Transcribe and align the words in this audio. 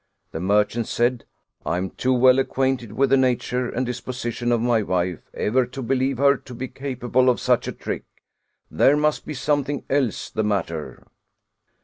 The 0.31 0.39
merchant 0.39 0.87
said:" 0.87 1.25
I 1.63 1.77
am 1.77 1.91
too 1.91 2.11
well 2.11 2.39
acquainted 2.39 2.93
with 2.93 3.11
the 3.11 3.17
nature 3.17 3.69
and 3.69 3.85
dis 3.85 4.01
position 4.01 4.51
of 4.51 4.59
my 4.59 4.81
wife 4.81 5.29
ever 5.35 5.63
to 5.67 5.81
believe 5.83 6.17
her 6.17 6.37
to 6.37 6.55
be 6.55 6.67
capable 6.69 7.29
of 7.29 7.39
such 7.39 7.67
a 7.67 7.71
trick; 7.71 8.05
there 8.71 8.97
must 8.97 9.27
be 9.27 9.35
something 9.35 9.85
else 9.91 10.31
the 10.31 10.43
matter." 10.43 11.05